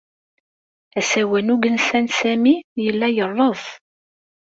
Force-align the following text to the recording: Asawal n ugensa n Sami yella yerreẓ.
Asawal 0.99 1.43
n 1.45 1.53
ugensa 1.55 1.97
n 2.03 2.07
Sami 2.17 2.55
yella 2.83 3.07
yerreẓ. 3.15 3.63